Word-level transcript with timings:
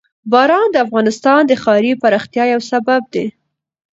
باران 0.31 0.67
د 0.71 0.75
افغانستان 0.85 1.41
د 1.45 1.51
ښاري 1.61 1.93
پراختیا 2.01 2.43
یو 2.53 2.61
سبب 2.71 3.01
دی. 3.13 3.25